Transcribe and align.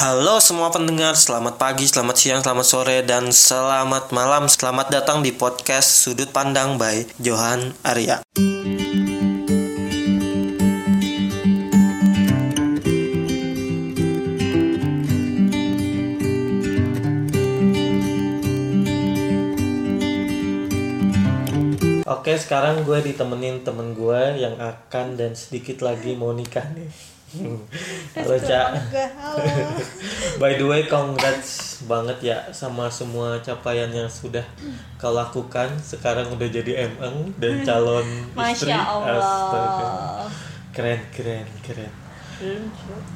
Halo 0.00 0.40
semua 0.40 0.72
pendengar, 0.72 1.12
selamat 1.12 1.60
pagi, 1.60 1.84
selamat 1.84 2.16
siang, 2.16 2.40
selamat 2.40 2.64
sore, 2.64 3.04
dan 3.04 3.28
selamat 3.28 4.16
malam. 4.16 4.48
Selamat 4.48 4.88
datang 4.88 5.20
di 5.20 5.28
podcast 5.28 6.08
Sudut 6.08 6.32
Pandang 6.32 6.80
by 6.80 7.04
Johan 7.20 7.76
Arya. 7.84 8.24
Oke, 22.08 22.40
sekarang 22.40 22.88
gue 22.88 22.98
ditemenin 23.04 23.68
temen 23.68 23.92
gue 23.92 24.40
yang 24.40 24.56
akan 24.56 25.20
dan 25.20 25.36
sedikit 25.36 25.84
lagi 25.84 26.16
mau 26.16 26.32
nikah 26.32 26.64
nih. 26.72 27.09
Halo 27.30 28.34
Cak. 28.42 28.68
By 30.42 30.58
the 30.58 30.66
way, 30.66 30.90
congrats 30.90 31.78
banget 31.86 32.18
ya 32.34 32.38
sama 32.50 32.90
semua 32.90 33.38
capaian 33.38 33.86
yang 33.86 34.10
sudah 34.10 34.42
kau 34.98 35.14
lakukan. 35.14 35.70
Sekarang 35.78 36.26
udah 36.34 36.48
jadi 36.50 36.90
MN 36.90 37.30
dan 37.38 37.62
calon 37.62 38.02
istri. 38.34 38.74
Masya 38.74 38.78
Allah. 38.82 39.14
Astaga. 39.22 39.88
Keren, 40.74 41.00
keren, 41.14 41.46
keren. 41.62 41.92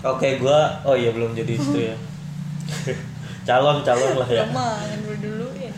Oke, 0.07 0.39
gua 0.39 0.79
oh 0.87 0.95
iya 0.95 1.11
belum 1.11 1.35
jadi 1.35 1.53
istri 1.59 1.91
ya. 1.91 1.97
calon, 3.51 3.83
calon 3.83 4.15
lah 4.15 4.31
ya. 4.31 4.47
Ya. 4.47 4.47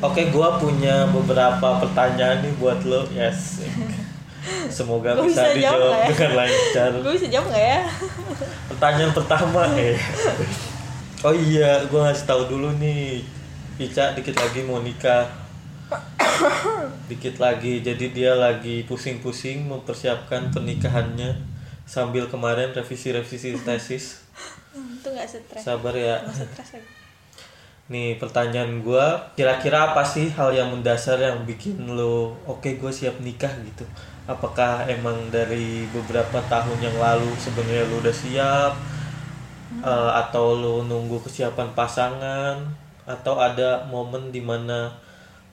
Oke, 0.05 0.29
gua 0.29 0.61
punya 0.61 1.09
beberapa 1.09 1.81
pertanyaan 1.81 2.45
nih 2.45 2.53
buat 2.61 2.85
lo. 2.85 3.01
Yes. 3.17 3.65
Semoga 4.71 5.19
Gua 5.19 5.27
bisa 5.27 5.51
bisa 5.51 5.59
jawab 5.59 5.81
dijawab 5.81 5.93
ya? 5.93 6.07
dengan 6.11 6.33
lancar. 6.39 6.91
Gue 7.03 7.13
bisa 7.19 7.29
jawab 7.31 7.47
nggak 7.51 7.67
ya? 7.67 7.83
Pertanyaan 8.71 9.13
pertama 9.15 9.63
eh. 9.75 9.99
Oh 11.25 11.35
iya, 11.35 11.83
gua 11.91 12.07
ngasih 12.07 12.27
tahu 12.29 12.43
dulu 12.47 12.69
nih. 12.79 13.25
Ica 13.77 14.15
dikit 14.15 14.37
lagi 14.39 14.63
mau 14.63 14.79
nikah. 14.81 15.27
Dikit 17.11 17.43
lagi. 17.43 17.83
Jadi 17.83 18.15
dia 18.15 18.37
lagi 18.37 18.87
pusing-pusing 18.87 19.67
mempersiapkan 19.67 20.55
pernikahannya 20.55 21.35
sambil 21.87 22.27
kemarin 22.31 22.71
revisi-revisi 22.75 23.59
tesis. 23.63 24.27
Itu 24.75 25.09
nggak 25.11 25.27
stres. 25.27 25.63
Sabar 25.63 25.95
ya. 25.97 26.23
Stres. 26.31 26.83
Nih 27.87 28.19
pertanyaan 28.19 28.83
gua, 28.83 29.31
kira-kira 29.39 29.95
apa 29.95 30.03
sih 30.03 30.27
hal 30.35 30.51
yang 30.51 30.75
mendasar 30.75 31.23
yang 31.23 31.47
bikin 31.47 31.79
lo 31.87 32.35
oke 32.43 32.67
gue 32.67 32.91
siap 32.91 33.23
nikah 33.23 33.55
gitu? 33.63 33.87
Apakah 34.27 34.83
emang 34.91 35.31
dari 35.31 35.87
beberapa 35.95 36.43
tahun 36.51 36.83
yang 36.83 36.99
lalu 36.99 37.31
sebenarnya 37.39 37.87
lo 37.87 38.03
udah 38.03 38.15
siap? 38.15 38.73
Eh, 39.87 40.11
atau 40.19 40.59
lo 40.59 40.83
nunggu 40.83 41.23
kesiapan 41.23 41.71
pasangan? 41.79 42.59
Atau 43.07 43.39
ada 43.39 43.87
momen 43.87 44.35
di 44.35 44.43
mana 44.43 44.91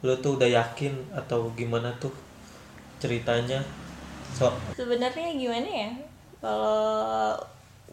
lo 0.01 0.17
tuh 0.19 0.41
udah 0.41 0.49
yakin 0.49 1.13
atau 1.13 1.53
gimana 1.53 1.93
tuh 2.01 2.11
ceritanya? 2.97 3.61
So, 4.33 4.49
Sebenarnya 4.73 5.37
gimana 5.37 5.69
ya? 5.69 5.91
Kalau 6.41 7.37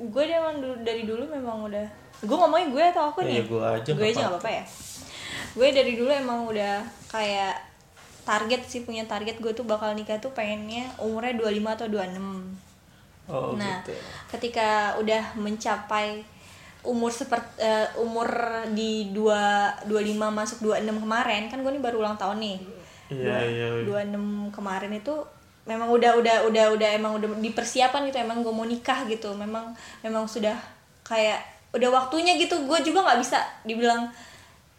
gue 0.01 0.25
emang 0.27 0.65
dulu, 0.65 0.75
dari 0.81 1.05
dulu 1.05 1.29
memang 1.29 1.69
udah 1.69 1.87
gue 2.21 2.37
ngomongin 2.37 2.73
gue 2.73 2.85
atau 2.89 3.13
aku 3.13 3.21
nih? 3.29 3.45
gue 3.45 3.61
aja, 3.61 3.91
Gue 3.93 4.09
aja 4.09 4.27
nggak 4.27 4.33
apa-apa 4.33 4.51
ya. 4.51 4.65
Gue 5.53 5.69
dari 5.77 5.93
dulu 6.01 6.09
emang 6.09 6.49
udah 6.49 6.81
kayak 7.13 7.70
target 8.23 8.63
sih 8.69 8.85
punya 8.85 9.05
target 9.09 9.41
gue 9.41 9.53
tuh 9.53 9.65
bakal 9.65 9.93
nikah 9.97 10.21
tuh 10.21 10.31
pengennya 10.37 10.89
umurnya 11.01 11.37
25 11.41 11.77
atau 11.77 11.87
26 11.89 13.31
oh 13.31 13.55
nah, 13.55 13.81
gitu. 13.87 13.95
ketika 14.35 14.99
udah 14.99 15.39
mencapai 15.39 16.23
umur 16.81 17.13
seperti 17.13 17.61
umur 18.01 18.29
di 18.73 19.13
2 19.13 19.85
25 19.85 20.17
masuk 20.17 20.59
26 20.65 21.05
kemarin 21.05 21.53
kan 21.53 21.61
gue 21.61 21.73
nih 21.77 21.83
baru 21.83 22.01
ulang 22.01 22.17
tahun 22.17 22.41
nih. 22.41 22.59
Iya, 23.11 23.37
iya. 23.45 23.67
26 23.85 24.55
kemarin 24.55 24.93
itu 24.97 25.13
memang 25.69 25.93
udah 25.93 26.17
udah 26.17 26.37
udah 26.49 26.65
udah 26.73 26.89
emang 26.97 27.21
udah 27.21 27.29
dipersiapan 27.43 28.09
gitu 28.09 28.19
emang 28.25 28.41
gue 28.41 28.53
mau 28.53 28.65
nikah 28.65 29.05
gitu. 29.13 29.29
Memang 29.37 29.77
memang 30.01 30.25
sudah 30.25 30.57
kayak 31.05 31.45
udah 31.77 31.91
waktunya 31.93 32.41
gitu. 32.41 32.57
Gue 32.65 32.81
juga 32.81 33.05
nggak 33.05 33.21
bisa 33.21 33.45
dibilang 33.69 34.09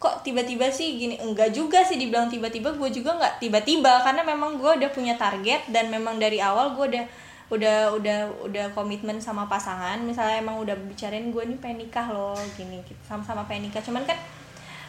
kok 0.02 0.26
tiba-tiba 0.26 0.66
sih 0.66 0.98
gini 0.98 1.14
enggak 1.16 1.54
juga 1.54 1.86
sih 1.86 1.94
dibilang 1.94 2.26
tiba-tiba 2.26 2.74
gue 2.74 2.90
juga 2.90 3.14
nggak 3.14 3.38
tiba-tiba 3.38 4.02
karena 4.02 4.26
memang 4.26 4.58
gue 4.58 4.82
udah 4.82 4.90
punya 4.90 5.14
target 5.14 5.62
dan 5.70 5.86
memang 5.88 6.18
dari 6.18 6.42
awal 6.42 6.74
gue 6.74 6.90
udah 6.90 7.04
udah 7.52 7.94
udah 7.94 8.18
udah 8.42 8.66
komitmen 8.72 9.20
sama 9.20 9.46
pasangan 9.46 10.00
misalnya 10.02 10.40
emang 10.40 10.58
udah 10.58 10.74
bicarain 10.88 11.30
gue 11.30 11.42
nih 11.46 11.58
pengen 11.62 11.86
nikah 11.86 12.10
loh 12.10 12.34
gini 12.58 12.82
gitu 12.82 12.98
sama-sama 13.06 13.46
pengen 13.46 13.70
nikah 13.70 13.84
cuman 13.84 14.02
kan 14.02 14.18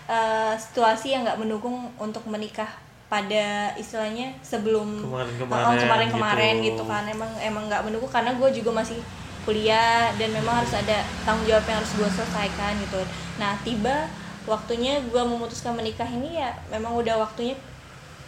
eh, 0.09 0.53
situasi 0.57 1.13
yang 1.13 1.21
nggak 1.23 1.37
mendukung 1.37 1.91
untuk 1.99 2.23
menikah 2.25 2.67
pada 3.05 3.69
istilahnya 3.77 4.33
sebelum 4.41 5.05
Kemarin-kemarin 5.05 5.65
Oh, 5.69 5.75
kemarin-kemarin 5.77 6.55
gitu. 6.63 6.81
gitu. 6.81 6.83
kan 6.89 7.05
emang 7.05 7.29
emang 7.37 7.69
nggak 7.69 7.83
mendukung 7.85 8.09
karena 8.09 8.33
gue 8.33 8.49
juga 8.49 8.71
masih 8.73 8.97
kuliah 9.43 10.09
dan 10.15 10.31
memang 10.31 10.63
harus 10.63 10.71
ada 10.73 11.03
tanggung 11.21 11.45
jawab 11.45 11.67
yang 11.67 11.77
harus 11.77 11.93
gue 11.93 12.09
selesaikan 12.09 12.73
gitu 12.79 13.01
nah 13.35 13.53
tiba 13.61 14.07
waktunya 14.43 14.99
gue 15.01 15.23
memutuskan 15.23 15.73
menikah 15.73 16.05
ini 16.05 16.37
ya 16.37 16.51
memang 16.67 16.93
udah 16.93 17.15
waktunya 17.17 17.55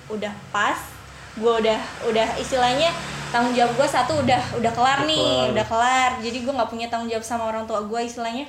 udah 0.08 0.32
pas 0.50 0.80
gue 1.36 1.54
udah 1.60 1.80
udah 2.06 2.28
istilahnya 2.38 2.88
tanggung 3.30 3.52
jawab 3.52 3.76
gue 3.76 3.88
satu 3.90 4.24
udah 4.24 4.40
udah 4.56 4.72
kelar 4.72 5.04
Udah 5.04 5.10
nih 5.10 5.20
kelar. 5.20 5.52
udah 5.52 5.66
kelar 5.68 6.12
jadi 6.24 6.38
gue 6.40 6.54
nggak 6.56 6.70
punya 6.70 6.88
tanggung 6.88 7.10
jawab 7.10 7.26
sama 7.26 7.44
orang 7.46 7.66
tua 7.66 7.84
gue 7.84 8.00
istilahnya 8.00 8.48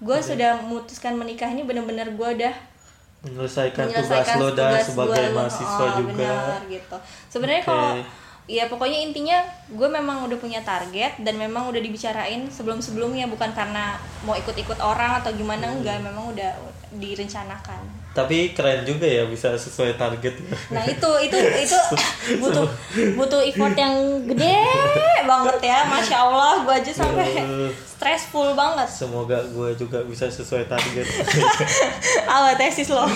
gue 0.00 0.18
sudah 0.18 0.56
memutuskan 0.60 1.12
menikah 1.14 1.46
ini 1.46 1.62
bener-bener 1.62 2.08
gue 2.10 2.28
udah 2.34 2.54
Menyelesaikan, 3.22 3.88
tugas 3.88 4.04
menyelesaikan 4.04 4.36
lo 4.36 4.48
dah 4.50 4.68
tugas 4.70 4.84
sebagai 4.84 5.24
gua. 5.24 5.36
mahasiswa 5.38 5.80
Oh, 5.82 5.90
juga. 5.96 6.32
gitu 6.68 6.96
sebenarnya 7.28 7.62
Oke. 7.62 7.68
kalau 7.68 7.92
ya 8.46 8.66
pokoknya 8.66 9.00
intinya 9.02 9.40
gue 9.66 9.88
memang 9.88 10.22
udah 10.22 10.36
punya 10.36 10.60
target 10.60 11.16
dan 11.18 11.34
memang 11.34 11.64
udah 11.64 11.78
dibicarain 11.78 12.44
sebelum 12.46 12.76
sebelumnya 12.76 13.24
bukan 13.24 13.48
karena 13.50 13.96
mau 14.20 14.34
ikut-ikut 14.34 14.76
orang 14.76 15.16
atau 15.18 15.32
gimana 15.32 15.64
Hmm. 15.64 15.80
enggak 15.80 15.98
memang 15.98 16.28
udah 16.28 16.52
direncanakan 16.94 17.80
Tapi 18.12 18.52
keren 18.52 18.84
juga 18.84 19.02
ya 19.02 19.24
bisa 19.24 19.50
sesuai 19.52 19.96
target. 19.96 20.38
nah 20.70 20.84
itu 20.84 21.10
itu 21.20 21.34
itu 21.34 21.78
butuh 22.42 22.68
butuh 23.16 23.40
effort 23.42 23.74
yang 23.74 23.96
gede 24.24 24.54
banget 25.24 25.58
ya 25.64 25.82
masya 25.84 26.16
allah 26.20 26.62
gue 26.62 26.74
aja 26.76 26.92
sampai 26.94 27.42
stressful 27.88 28.52
banget 28.52 28.86
Semoga 28.86 29.40
gue 29.42 29.72
juga 29.74 30.04
bisa 30.04 30.28
sesuai 30.28 30.68
target. 30.68 31.08
ala 32.28 32.54
tesis 32.54 32.86
lo 32.88 33.08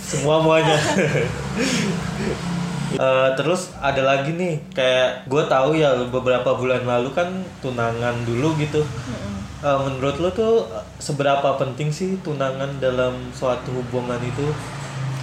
Semua 0.00 0.38
muanya. 0.38 0.78
Eh, 2.92 3.30
terus 3.40 3.72
ada 3.80 4.02
lagi 4.04 4.36
nih 4.36 4.60
kayak 4.76 5.24
gue 5.26 5.42
tahu 5.48 5.74
ya 5.80 5.96
beberapa 6.12 6.52
bulan 6.52 6.84
lalu 6.84 7.08
kan 7.16 7.28
tunangan 7.64 8.26
dulu 8.28 8.52
gitu. 8.60 8.84
Eh, 9.62 9.78
menurut 9.88 10.16
lo 10.20 10.28
tuh 10.34 10.66
seberapa 10.98 11.56
penting 11.56 11.88
sih 11.88 12.18
tunangan 12.20 12.82
dalam 12.82 13.32
suatu 13.32 13.72
hubungan 13.72 14.18
itu? 14.20 14.44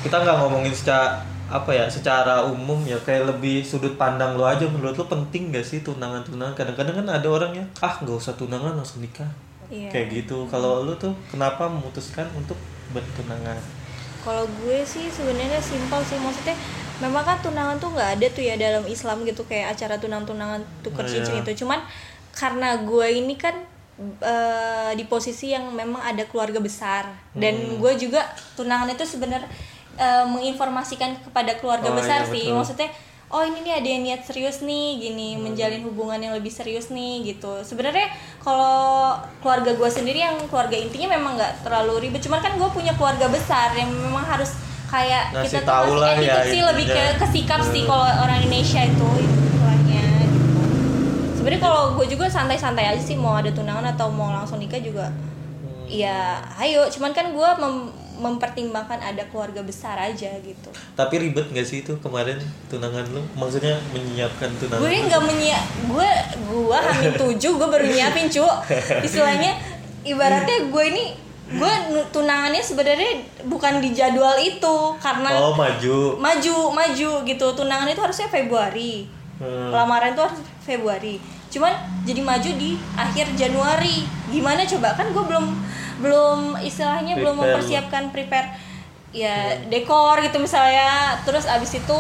Kita 0.02 0.24
nggak 0.24 0.38
ngomongin 0.41 0.72
secara 0.74 1.22
apa 1.50 1.74
ya 1.74 1.90
secara 1.90 2.46
umum 2.46 2.78
ya 2.85 2.94
kayak 3.02 3.25
lebih 3.25 3.62
sudut 3.62 3.94
pandang 4.00 4.40
lo 4.40 4.47
aja. 4.47 4.66
Menurut 4.66 4.96
lo 4.96 5.06
penting 5.06 5.51
gak 5.51 5.66
sih 5.66 5.81
tunangan 5.84 6.24
tunangan 6.24 6.56
kadang-kadang 6.56 7.03
kan 7.03 7.07
ada 7.19 7.28
orang 7.28 7.51
yang 7.57 7.68
ah 7.84 7.94
nggak 8.00 8.16
usah 8.16 8.34
tunangan 8.40 8.74
langsung 8.80 9.03
nikah. 9.03 9.30
Iya. 9.69 9.94
kayak 9.94 10.25
gitu. 10.25 10.50
Kalau 10.50 10.81
lo 10.81 10.97
tuh 10.97 11.13
kenapa 11.30 11.69
memutuskan 11.69 12.25
untuk 12.34 12.57
bertunangan? 12.90 13.53
Kalau 14.25 14.50
gue 14.66 14.81
sih 14.81 15.06
sebenarnya 15.13 15.62
simpel 15.62 16.01
sih. 16.01 16.18
Maksudnya 16.18 16.57
memang 16.99 17.23
kan 17.23 17.37
tunangan 17.39 17.75
tuh 17.77 17.89
nggak 17.89 18.09
ada 18.15 18.27
tuh 18.29 18.41
ya 18.41 18.56
dalam 18.56 18.83
Islam 18.85 19.24
gitu 19.24 19.44
kayak 19.44 19.74
acara 19.74 19.95
tunang-tunangan 19.95 20.62
tuker 20.81 21.03
Oh, 21.03 21.09
cincin 21.09 21.35
iya. 21.35 21.41
itu. 21.41 21.63
Cuman 21.63 21.79
karena 22.31 22.79
gue 22.79 23.07
ini 23.15 23.35
kan 23.35 23.56
eh, 24.00 24.91
di 24.94 25.03
posisi 25.06 25.51
yang 25.51 25.71
memang 25.71 26.00
ada 26.00 26.24
keluarga 26.24 26.59
besar 26.59 27.03
dan 27.33 27.51
Hmm. 27.56 27.77
gue 27.77 27.91
juga 28.00 28.24
tunangan 28.53 28.88
itu 28.89 29.03
sebenarnya 29.03 29.47
eh, 29.95 30.24
menginformasikan 30.24 31.19
kepada 31.21 31.59
keluarga 31.59 31.91
Oh, 31.91 31.95
besar 31.95 32.24
iya, 32.24 32.31
sih. 32.31 32.47
betul. 32.47 32.56
Maksudnya 32.57 32.89
oh 33.29 33.44
ini 33.44 33.62
nih 33.62 33.74
ada 33.75 33.88
yang 33.88 34.01
niat 34.01 34.21
serius 34.24 34.57
nih 34.59 34.88
gini 34.97 35.35
Hmm. 35.35 35.45
menjalin 35.45 35.83
hubungan 35.83 36.18
yang 36.18 36.33
lebih 36.33 36.50
serius 36.50 36.89
nih 36.89 37.21
gitu 37.27 37.62
sebenarnya 37.62 38.07
kalau 38.39 39.13
keluarga 39.38 39.69
gue 39.69 39.85
sendiri 39.88 40.18
yang 40.19 40.33
keluarga 40.47 40.74
intinya 40.74 41.13
memang 41.13 41.38
nggak 41.38 41.62
terlalu 41.62 42.07
ribet 42.07 42.24
cuman 42.24 42.39
kan 42.39 42.56
gue 42.56 42.69
punya 42.69 42.89
keluarga 42.95 43.27
besar 43.27 43.69
yang 43.74 43.85
memang 43.88 44.25
harus 44.25 44.56
kayak 44.89 45.24
Ngasih 45.31 45.45
kita 45.51 45.59
tahu 45.63 45.91
lah 45.95 46.13
ya 46.15 46.41
sih 46.44 46.62
lebih 46.62 46.86
ke 46.86 47.03
kesikap 47.19 47.62
sih 47.63 47.83
kalau 47.83 48.03
orang 48.03 48.41
Indonesia 48.41 48.81
itu 48.81 49.07
istilahnya 49.15 50.03
gitu. 50.25 50.62
Sebenarnya 51.36 51.62
kalau 51.62 51.81
gue 51.94 52.06
juga 52.07 52.25
santai-santai 52.27 52.86
aja 52.88 53.00
sih 53.00 53.13
mau 53.13 53.33
ada 53.33 53.50
tunangan 53.50 53.86
atau 53.88 54.09
mau 54.09 54.30
langsung 54.30 54.57
nikah 54.57 54.80
juga 54.80 55.07
Hmm. 55.59 55.86
ya 55.86 56.18
ayo. 56.57 56.88
Cuman 56.88 57.12
kan 57.12 57.30
gue 57.30 57.50
mem- 57.57 57.91
mempertimbangkan 58.19 59.00
ada 59.00 59.24
keluarga 59.25 59.62
besar 59.62 59.95
aja 59.95 60.27
gitu. 60.38 60.69
Tapi 60.91 61.15
ribet 61.19 61.47
gak 61.47 61.63
sih 61.63 61.80
itu 61.80 61.95
kemarin 61.97 62.36
tunangan 62.68 63.07
lu? 63.09 63.24
Maksudnya 63.33 63.80
menyiapkan 63.89 64.51
tunangan 64.56 64.81
gue 64.81 64.91
nggak 65.06 65.24
menyiap 65.24 65.65
gue 65.86 66.09
gue 66.45 66.77
hamil 66.81 67.12
tujuh 67.24 67.51
gue 67.53 67.68
baru 67.69 67.86
nyiapin 67.86 68.27
cu 68.27 68.44
istilahnya 69.07 69.56
ibaratnya 70.01 70.68
gue 70.68 70.83
ini 70.86 71.06
gue 71.50 71.74
tunangannya 72.13 72.62
sebenarnya 72.62 73.25
bukan 73.50 73.81
di 73.81 73.90
jadwal 73.98 74.38
itu 74.38 74.78
karena 75.01 75.30
oh 75.42 75.57
maju. 75.57 76.22
Maju 76.22 76.56
maju 76.69 77.12
gitu. 77.25 77.48
Tunangan 77.57 77.90
itu 77.90 78.01
harusnya 78.01 78.30
Februari. 78.30 79.10
Hmm. 79.40 79.72
lamaran 79.72 80.12
itu 80.12 80.22
harus 80.22 80.40
Februari. 80.60 81.16
Cuman 81.48 81.72
jadi 82.04 82.22
maju 82.22 82.50
di 82.60 82.75
akhir 82.94 83.34
Januari. 83.40 84.04
Gimana 84.28 84.68
coba? 84.68 84.94
Kan 84.94 85.16
gue 85.16 85.24
belum 85.24 85.46
belum 86.04 86.40
istilahnya 86.60 87.16
belum 87.18 87.40
Prepare. 87.40 87.50
mempersiapkan 87.56 88.04
prepare 88.12 88.48
ya 89.16 89.57
dekor 89.72 90.19
gitu 90.22 90.38
misalnya. 90.44 91.18
Terus 91.24 91.48
abis 91.48 91.80
itu 91.80 92.00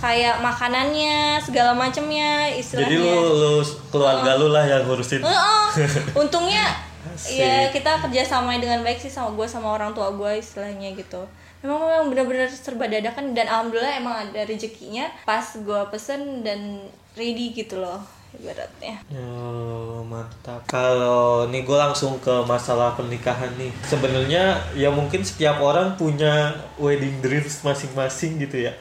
kayak 0.00 0.40
makanannya 0.40 1.42
segala 1.42 1.74
macemnya 1.74 2.46
istilahnya 2.54 2.86
jadi 2.86 3.02
lu, 3.02 3.18
lu 3.34 3.54
keluarga 3.90 4.38
lu 4.40 4.48
lah 4.48 4.64
yang 4.64 4.82
ngurusin. 4.88 5.20
Heeh. 5.22 5.66
untungnya 6.22 6.87
Asik. 7.06 7.38
ya 7.38 7.70
kita 7.70 8.02
kerjasama 8.02 8.58
dengan 8.58 8.82
baik 8.82 8.98
sih 8.98 9.12
sama 9.12 9.30
gue 9.38 9.46
sama 9.46 9.70
orang 9.70 9.94
tua 9.94 10.10
gue 10.10 10.42
istilahnya 10.42 10.92
gitu 10.98 11.22
memang 11.62 11.78
memang 11.86 12.06
benar-benar 12.10 12.50
serba 12.50 12.86
dadakan 12.90 13.34
dan 13.34 13.46
alhamdulillah 13.46 13.94
emang 13.98 14.14
ada 14.30 14.46
rezekinya 14.46 15.10
pas 15.22 15.42
gue 15.42 15.80
pesen 15.90 16.42
dan 16.42 16.86
ready 17.14 17.54
gitu 17.54 17.78
loh 17.78 18.17
ibaratnya 18.36 19.00
Oh, 19.14 20.04
mantap. 20.04 20.60
Kalau 20.68 21.48
nih 21.48 21.64
gue 21.64 21.78
langsung 21.78 22.20
ke 22.20 22.30
masalah 22.44 22.92
pernikahan 22.92 23.48
nih. 23.56 23.72
Sebenarnya 23.84 24.56
ya 24.76 24.92
mungkin 24.92 25.24
setiap 25.24 25.58
orang 25.60 25.96
punya 25.96 26.52
wedding 26.76 27.18
dreams 27.24 27.64
masing-masing 27.64 28.36
gitu 28.40 28.68
ya. 28.68 28.72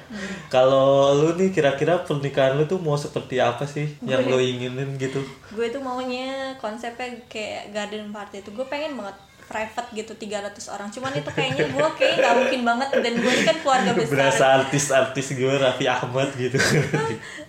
Kalau 0.52 1.16
lu 1.16 1.36
nih 1.40 1.52
kira-kira 1.52 2.04
pernikahan 2.04 2.60
lu 2.60 2.68
tuh 2.68 2.80
mau 2.80 3.00
seperti 3.00 3.40
apa 3.40 3.64
sih 3.64 3.98
yang 4.04 4.28
lu 4.28 4.40
inginin 4.40 4.96
gitu? 5.00 5.24
gue 5.48 5.68
tuh 5.72 5.80
maunya 5.80 6.54
konsepnya 6.60 7.08
kayak 7.32 7.72
garden 7.72 8.12
party 8.12 8.44
itu 8.44 8.52
gue 8.52 8.68
pengen 8.68 9.00
banget 9.00 9.16
private 9.48 9.90
gitu 9.96 10.12
300 10.14 10.76
orang 10.76 10.90
cuman 10.92 11.12
itu 11.16 11.32
kayaknya 11.32 11.66
gue 11.76 11.90
kayak 11.96 12.14
nggak 12.20 12.34
mungkin 12.36 12.62
banget 12.68 12.90
dan 13.00 13.14
gue 13.16 13.32
ini 13.32 13.44
kan 13.48 13.58
keluarga 13.64 13.92
besar 13.98 14.12
Berasa 14.12 14.46
artis-artis 14.60 15.28
gue 15.40 15.54
Raffi 15.56 15.88
Ahmad 15.88 16.30
gitu. 16.36 16.60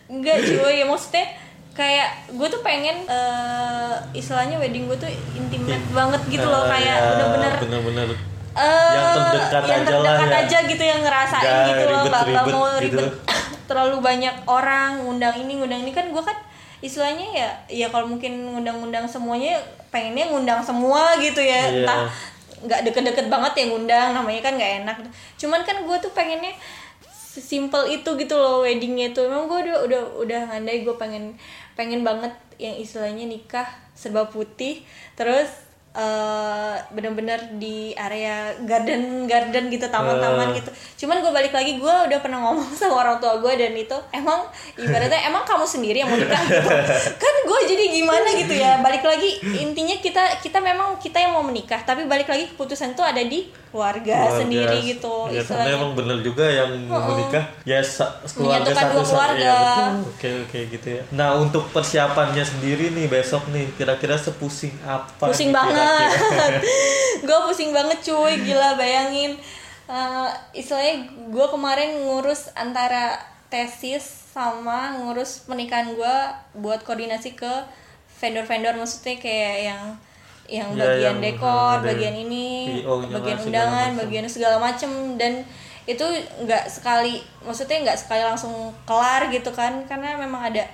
Enggak 0.07 0.41
cuy, 0.47 0.79
ya 0.79 0.87
maksudnya 0.87 1.27
kayak 1.79 2.09
gue 2.29 2.49
tuh 2.49 2.61
pengen 2.61 3.07
eh, 3.07 3.95
istilahnya 4.13 4.59
wedding 4.59 4.85
gue 4.85 4.99
tuh 4.99 5.07
intimate 5.33 5.87
banget 5.89 6.19
gitu 6.29 6.43
loh 6.45 6.67
Ah, 6.67 6.75
kayak 6.75 6.91
ya, 6.91 7.07
bener-bener 7.09 7.53
bener-bener. 7.57 8.09
eh, 8.53 8.91
Yang 8.91 9.07
terdekat 9.15 9.63
yang 9.63 9.79
aja 9.79 9.95
lah 9.95 10.03
terdekat 10.11 10.29
ya. 10.29 10.39
aja 10.43 10.59
gitu 10.67 10.83
yang 10.85 11.01
ngerasain 11.01 11.47
Nggak 11.47 11.63
gitu 11.65 11.85
loh 11.85 11.95
nggak 11.95 12.03
nggak 12.03 12.25
ribet-ribet 12.27 12.53
mau 12.53 12.67
gitu. 12.77 12.99
ribet. 12.99 13.11
Terlalu 13.69 13.97
banyak 14.01 14.35
orang 14.45 14.91
ngundang 14.99 15.35
ini 15.39 15.53
ngundang 15.55 15.81
ini. 15.81 15.93
Kan 15.93 16.11
gue 16.11 16.19
kan 16.21 16.35
istilahnya 16.79 17.27
ya 17.33 17.49
ya 17.69 17.87
kalau 17.87 18.07
mungkin 18.07 18.33
ngundang-ngundang 18.49 19.05
semuanya 19.05 19.55
pengennya 19.89 20.27
ngundang 20.27 20.59
semua 20.61 21.15
gitu 21.17 21.39
ya. 21.39 21.63
Iya. 21.65 21.87
entah 21.87 22.01
nggak 22.59 22.81
deket-deket 22.85 23.27
banget 23.29 23.53
ya 23.55 23.65
ngundang 23.67 24.09
namanya 24.13 24.41
kan 24.43 24.53
nggak 24.53 24.73
enak. 24.83 24.97
Cuman 25.37 25.63
kan 25.63 25.79
gue 25.79 25.97
tuh 26.01 26.11
pengennya 26.11 26.51
simple 27.31 27.87
itu 27.87 28.11
gitu 28.17 28.35
loh 28.35 28.61
weddingnya 28.61 29.13
tuh. 29.13 29.27
Emang 29.27 29.47
gue 29.47 29.59
udah 29.61 29.77
udah 29.85 30.03
udah 30.19 30.41
ngandai 30.49 30.83
gue 30.83 30.95
pengen 30.97 31.39
pengen 31.79 32.03
banget 32.03 32.35
yang 32.59 32.75
istilahnya 32.75 33.23
nikah 33.23 33.71
serba 33.95 34.27
putih. 34.27 34.83
Terus 35.15 35.47
eh 35.89 36.77
bener-bener 36.95 37.59
di 37.59 37.91
area 37.97 38.55
garden 38.63 39.27
garden 39.27 39.67
gitu 39.67 39.89
taman-taman 39.89 40.53
Eh. 40.53 40.61
gitu. 40.61 40.71
Cuman 41.03 41.19
gue 41.19 41.33
balik 41.33 41.51
lagi 41.51 41.75
gue 41.75 41.95
udah 42.07 42.19
pernah 42.23 42.39
ngomong 42.39 42.71
sama 42.79 43.03
orang 43.03 43.17
tua 43.19 43.41
gue 43.41 43.53
dan 43.57 43.75
itu 43.75 43.97
emang 44.13 44.47
ibaratnya 44.79 45.27
emang 45.27 45.43
kamu 45.43 45.67
sendiri 45.67 46.05
yang 46.05 46.07
mau 46.07 46.15
nikah? 46.15 46.39
Gitu. 46.47 46.71
Kan 47.19 47.35
gue 47.43 47.61
jadi 47.67 47.85
gimana 47.91 48.29
gitu 48.31 48.55
ya? 48.55 48.79
Balik 48.79 49.03
lagi 49.03 49.43
intinya 49.59 49.97
kita 49.99 50.39
kita 50.39 50.59
memang 50.61 51.01
kita 51.03 51.19
yang 51.19 51.35
mau 51.35 51.43
menikah 51.43 51.83
tapi 51.83 52.05
balik 52.05 52.29
lagi 52.29 52.47
keputusan 52.47 52.93
itu 52.93 53.03
ada 53.03 53.25
di 53.25 53.49
keluarga, 53.69 54.17
Keluarga. 54.19 54.39
sendiri 54.39 54.77
gitu 54.83 55.15
Ya, 55.29 55.43
karena 55.43 55.71
emang 55.75 55.93
bener 55.93 56.19
juga 56.21 56.43
yang 56.43 56.71
mau 56.85 57.05
menikah 57.11 57.45
ya 57.63 57.79
keluarga 58.25 58.73
satu 58.73 58.99
keluarga. 59.03 59.53
betul. 59.55 59.93
Oke 60.09 60.29
oke 60.43 60.59
gitu 60.73 60.89
ya. 60.91 61.03
Nah 61.11 61.29
untuk 61.35 61.65
persiapannya 61.69 62.41
sendiri 62.43 62.91
nih 62.91 63.07
besok 63.07 63.45
nih 63.49 63.69
kira-kira 63.75 64.15
sepusing 64.15 64.73
apa? 64.83 65.29
pusing 65.29 65.49
nih 65.49 65.57
banget 65.57 66.11
gue 67.27 67.39
pusing 67.45 67.71
banget 67.71 67.99
cuy 68.03 68.35
gila 68.41 68.75
bayangin 68.75 69.37
Eh, 69.89 70.29
istilahnya 70.55 71.01
gue 71.27 71.47
kemarin 71.49 72.05
ngurus 72.05 72.53
antara 72.53 73.17
tesis 73.49 74.05
sama 74.29 74.93
ngurus 74.95 75.49
pernikahan 75.49 75.97
gue 75.97 76.17
buat 76.55 76.85
koordinasi 76.85 77.33
ke 77.33 77.49
vendor-vendor 78.15 78.77
maksudnya 78.77 79.17
kayak 79.17 79.57
yang 79.67 79.83
yang 80.49 80.73
Ya, 80.73 80.97
bagian 80.97 81.21
yang, 81.21 81.21
dekor, 81.21 81.77
bagian 81.85 82.17
ini, 82.17 82.81
bagian 82.89 83.39
undangan, 83.39 83.95
bagian 84.01 84.25
segala 84.25 84.57
macem. 84.57 84.91
Dan 85.21 85.45
itu 85.85 86.05
nggak 86.43 86.65
sekali, 86.67 87.21
maksudnya 87.45 87.85
nggak 87.85 87.99
sekali 88.01 88.25
langsung 88.25 88.73
kelar 88.89 89.29
gitu 89.29 89.53
kan, 89.53 89.85
karena 89.85 90.17
memang 90.17 90.49
ada 90.49 90.65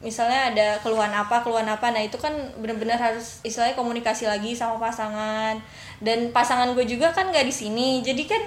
misalnya 0.00 0.54
ada 0.54 0.68
keluhan 0.80 1.12
apa 1.12 1.44
keluhan 1.44 1.68
apa. 1.68 1.92
Nah 1.92 2.00
itu 2.00 2.16
kan 2.16 2.32
benar-benar 2.56 2.96
harus 2.96 3.44
istilahnya 3.44 3.76
komunikasi 3.76 4.24
lagi 4.24 4.56
sama 4.56 4.80
pasangan 4.80 5.60
dan 6.00 6.32
pasangan 6.32 6.72
gue 6.72 6.82
juga 6.82 7.12
kan 7.12 7.28
nggak 7.28 7.44
di 7.44 7.52
sini. 7.52 7.88
Jadi 8.00 8.24
kan 8.24 8.40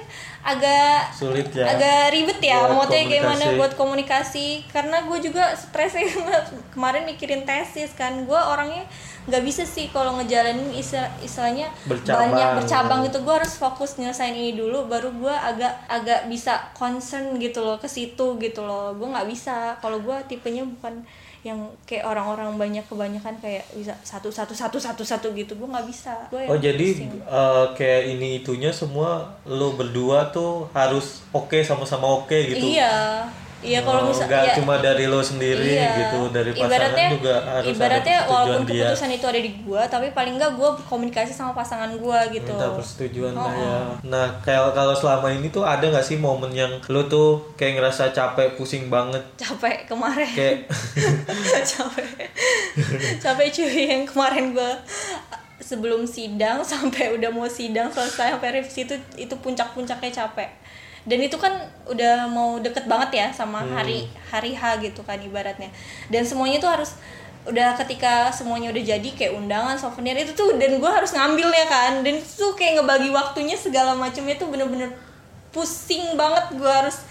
agak 0.43 1.13
Sulit 1.13 1.47
ya. 1.49 1.69
agak 1.69 2.11
ribet 2.11 2.41
ya 2.41 2.65
Buat 2.65 2.89
maksudnya 2.89 3.03
gimana 3.07 3.45
buat 3.55 3.73
komunikasi. 3.73 4.65
Karena 4.67 5.05
gue 5.05 5.17
juga 5.21 5.53
stres 5.53 5.93
ya 5.93 6.03
kemarin 6.73 7.05
mikirin 7.05 7.45
tesis 7.45 7.93
kan. 7.93 8.25
Gue 8.25 8.35
orangnya 8.35 8.83
nggak 9.23 9.39
bisa 9.39 9.63
sih 9.63 9.87
kalau 9.87 10.17
ngejalanin 10.17 10.73
istilah- 10.73 11.13
istilahnya 11.21 11.71
Bercabang. 11.85 12.33
banyak 12.33 12.47
bercabang 12.59 12.99
gitu. 13.05 13.21
Gue 13.21 13.33
harus 13.37 13.53
fokus 13.55 13.95
nyelesain 13.95 14.33
ini 14.33 14.53
dulu 14.53 14.85
baru 14.85 15.13
gue 15.13 15.31
agak 15.31 15.85
agak 15.87 16.25
bisa 16.27 16.73
concern 16.73 17.37
gitu 17.37 17.61
loh 17.61 17.77
ke 17.77 17.87
situ 17.87 18.35
gitu 18.37 18.61
loh. 18.61 18.91
Gue 18.93 19.07
nggak 19.07 19.29
bisa. 19.29 19.77
Kalau 19.77 20.01
gue 20.01 20.17
tipenya 20.27 20.65
bukan 20.65 21.05
yang 21.43 21.59
kayak 21.83 22.07
orang-orang 22.07 22.55
banyak 22.55 22.87
kebanyakan 22.87 23.35
kayak 23.43 23.67
bisa 23.75 23.91
satu 24.01 24.31
satu 24.31 24.55
satu 24.55 24.79
satu 24.79 25.03
satu 25.03 25.27
gitu. 25.35 25.59
Gue 25.59 25.67
nggak 25.67 25.87
bisa. 25.87 26.15
Gua 26.31 26.47
Oh 26.47 26.57
jadi 26.57 27.03
eh, 27.11 27.65
kayak 27.75 28.03
ini 28.15 28.39
itunya 28.39 28.71
semua 28.71 29.35
lo 29.43 29.75
berdua 29.75 30.31
tuh 30.31 30.71
harus 30.71 31.21
oke 31.35 31.59
sama-sama 31.61 32.07
oke 32.23 32.35
gitu. 32.55 32.63
iya 32.79 33.27
iya 33.63 33.79
Oh, 33.79 33.87
kalau 33.87 34.01
misal 34.05 34.25
nggak 34.25 34.43
ya, 34.43 34.53
cuma 34.53 34.75
dari 34.77 35.05
lo 35.05 35.19
sendiri 35.19 35.73
Iya. 35.73 35.89
gitu 35.97 36.19
dari 36.29 36.51
pasangan 36.51 37.09
juga 37.09 37.35
harus 37.41 37.67
ibaratnya 37.69 38.17
ada 38.17 38.27
walaupun 38.27 38.61
dia. 38.63 38.75
keputusan 38.85 39.09
itu 39.09 39.25
ada 39.25 39.39
di 39.39 39.51
gua 39.59 39.81
tapi 39.85 40.07
paling 40.11 40.33
enggak 40.35 40.51
gua 40.53 40.69
komunikasi 40.83 41.31
sama 41.31 41.51
pasangan 41.53 41.95
gua 41.95 42.27
gitu. 42.27 42.51
Minta 42.51 42.69
persetujuan 42.69 43.31
lah 43.31 43.41
Oh, 43.41 43.51
ya. 43.53 43.75
Nah, 44.05 44.27
kayak 44.39 44.71
kalau 44.71 44.91
selama 44.93 45.27
ini 45.29 45.47
tuh 45.47 45.63
ada 45.63 45.81
nggak 45.81 46.03
sih 46.03 46.15
momen 46.15 46.51
yang 46.51 46.69
lo 46.85 47.01
tuh 47.05 47.55
kayak 47.55 47.79
ngerasa 47.79 48.11
capek, 48.11 48.53
pusing 48.53 48.87
banget, 48.87 49.23
capek 49.35 49.83
kemarin. 49.85 50.27
Kayak 50.29 50.57
capek. 51.71 52.27
Capek 53.17 53.47
cuy 53.49 53.71
yang 53.87 54.03
kemarin 54.03 54.51
gua 54.51 54.75
sebelum 55.55 56.03
sidang 56.03 56.59
sampai 56.61 57.13
udah 57.13 57.29
mau 57.29 57.47
sidang 57.47 57.87
selesai 57.87 58.35
sampai 58.35 58.51
revisi 58.53 58.83
itu 58.83 58.95
itu 59.15 59.31
puncak-puncaknya 59.33 60.11
capek 60.11 60.49
dan 61.03 61.19
itu 61.19 61.35
kan 61.35 61.51
udah 61.83 62.31
mau 62.31 62.63
deket 62.63 62.87
banget 62.87 63.09
ya 63.19 63.27
sama 63.35 63.59
hari 63.59 64.07
hari 64.31 64.55
H 64.55 64.79
gitu 64.79 65.03
kan 65.03 65.19
ibaratnya. 65.19 65.67
Dan 66.07 66.23
semuanya 66.23 66.63
tuh 66.63 66.71
harus 66.71 66.95
udah 67.43 67.75
ketika 67.75 68.31
semuanya 68.31 68.71
udah 68.71 68.83
jadi 68.95 69.09
kayak 69.11 69.35
undangan 69.35 69.75
souvenir 69.75 70.15
itu 70.15 70.31
tuh 70.31 70.55
dan 70.55 70.79
gue 70.79 70.91
harus 70.91 71.11
ngambil 71.11 71.51
ya 71.51 71.67
kan. 71.67 71.93
Dan 72.07 72.23
itu 72.23 72.31
tuh 72.39 72.55
kayak 72.55 72.79
ngebagi 72.79 73.11
waktunya 73.11 73.59
segala 73.59 73.91
macamnya 73.91 74.39
tuh 74.39 74.47
bener-bener 74.47 74.95
pusing 75.51 76.15
banget. 76.15 76.55
Gue 76.55 76.71
harus 76.71 77.03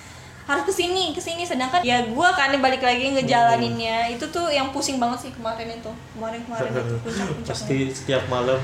harus 0.53 0.65
ke 0.65 0.75
sini 0.75 1.11
ke 1.11 1.21
sini. 1.21 1.43
Sedangkan 1.43 1.81
ya 1.81 2.05
gue 2.05 2.29
kan 2.33 2.53
balik 2.59 2.81
lagi 2.81 3.13
ngejalaninnya 3.13 4.13
itu 4.13 4.25
tuh 4.29 4.49
yang 4.49 4.69
pusing 4.69 5.01
banget 5.01 5.29
sih 5.29 5.33
kemarin 5.33 5.73
itu. 5.73 5.93
Kemarin 6.13 6.41
kemarin 6.45 6.71
itu 6.71 6.97
pasti 7.49 7.77
setiap 7.89 8.23
malam 8.29 8.61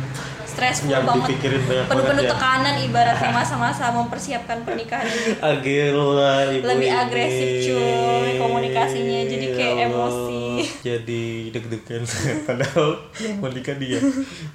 yang 0.88 1.07
banget. 1.07 1.30
dipikirin 1.30 1.62
banyak 1.64 1.85
penuh-penuh 1.87 2.09
banget 2.18 2.25
ya. 2.25 2.30
tekanan 2.35 2.75
ibaratnya 2.83 3.30
masa-masa 3.40 3.85
mempersiapkan 3.95 4.59
pernikahan 4.62 5.07
ini. 5.07 5.30
Agila 5.49 6.50
ibu 6.50 6.64
Lebih 6.66 6.90
ini. 6.90 6.99
agresif, 6.99 7.49
cuy, 7.64 8.30
komunikasinya. 8.37 9.21
Jadi 9.25 9.47
kayak 9.54 9.75
Ya 9.78 9.87
Allah, 9.87 10.11
emosi. 10.11 10.42
jadi 10.83 11.25
deg-degan. 11.54 12.02
Padahal 12.42 12.88
yang 13.16 13.38
mau 13.38 13.47
nikah 13.49 13.76
dia 13.78 14.00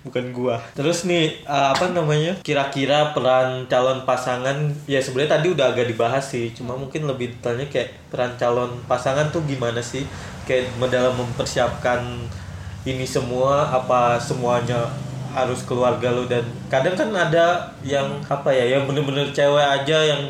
bukan 0.04 0.36
gua. 0.36 0.60
Terus 0.76 1.06
nih 1.06 1.40
uh, 1.46 1.72
apa 1.72 1.88
namanya 1.90 2.36
kira-kira 2.44 3.16
peran 3.16 3.64
calon 3.66 4.04
pasangan 4.04 4.58
ya 4.84 5.00
sebenarnya 5.00 5.40
tadi 5.40 5.48
udah 5.50 5.72
agak 5.72 5.88
dibahas 5.88 6.26
sih 6.26 6.52
cuma 6.52 6.76
mungkin 6.76 7.08
lebih 7.08 7.23
detailnya 7.32 7.68
kayak 7.72 7.90
peran 8.12 8.34
calon 8.36 8.72
pasangan 8.90 9.30
tuh 9.32 9.46
gimana 9.48 9.80
sih? 9.80 10.04
Kayak 10.44 10.76
dalam 10.92 11.16
mempersiapkan 11.16 12.04
ini 12.84 13.08
semua 13.08 13.72
apa 13.72 14.20
semuanya 14.20 14.92
harus 15.34 15.66
keluarga 15.66 16.14
lu 16.14 16.30
dan 16.30 16.46
kadang 16.70 16.94
kan 16.94 17.10
ada 17.10 17.74
yang 17.82 18.06
apa 18.30 18.54
ya 18.54 18.78
yang 18.78 18.86
bener-bener 18.86 19.26
cewek 19.34 19.66
aja 19.66 19.98
yang 20.14 20.22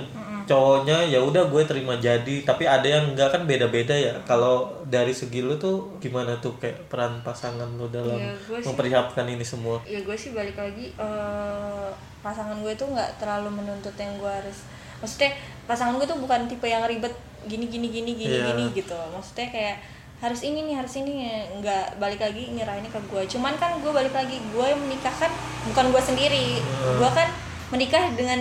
cowoknya 0.44 1.08
ya 1.08 1.20
udah 1.24 1.48
gue 1.48 1.64
terima 1.64 1.96
jadi. 1.98 2.44
Tapi 2.44 2.68
ada 2.68 2.84
yang 2.84 3.16
enggak 3.16 3.32
kan 3.32 3.44
beda-beda 3.48 3.96
ya. 3.96 4.14
Kalau 4.28 4.72
dari 4.88 5.16
segi 5.16 5.40
lu 5.40 5.56
tuh 5.56 5.98
gimana 6.04 6.36
tuh 6.40 6.56
kayak 6.60 6.92
peran 6.92 7.24
pasangan 7.24 7.68
lu 7.80 7.88
dalam 7.90 8.20
Ya, 8.20 8.36
mempersiapkan 8.64 9.26
ini 9.28 9.44
semua? 9.44 9.80
Ya 9.88 10.04
gue 10.04 10.16
sih 10.16 10.36
balik 10.36 10.60
lagi 10.60 10.92
eh, 10.96 11.88
pasangan 12.20 12.60
gue 12.60 12.74
tuh 12.76 12.88
nggak 12.92 13.20
terlalu 13.20 13.64
menuntut 13.64 13.96
yang 13.96 14.14
gue 14.20 14.32
harus. 14.32 14.68
Maksudnya 15.04 15.36
pasangan 15.64 15.96
gue 15.96 16.06
tuh 16.06 16.18
bukan 16.18 16.46
tipe 16.46 16.66
yang 16.66 16.84
ribet 16.84 17.14
gini 17.44 17.66
gini 17.66 17.88
gini 17.88 18.12
gini 18.14 18.36
Iya. 18.36 18.46
gini 18.50 18.64
gitu 18.74 18.96
maksudnya 19.10 19.48
kayak 19.48 19.76
harus 20.20 20.40
ini 20.42 20.64
nih 20.64 20.76
harus 20.76 20.94
ini 20.96 21.28
nggak 21.58 21.98
balik 21.98 22.18
lagi 22.18 22.48
nyerahinnya 22.50 22.88
ke 22.88 23.00
gue 23.04 23.24
cuman 23.30 23.54
kan 23.56 23.76
gue 23.78 23.92
balik 23.92 24.12
lagi 24.12 24.40
gue 24.40 24.66
yang 24.66 24.80
menikahkan 24.80 25.28
bukan 25.68 25.86
gue 25.92 26.02
sendiri 26.02 26.48
Hmm. 26.58 26.96
gue 26.98 27.10
kan 27.12 27.28
menikah 27.70 28.08
dengan 28.14 28.40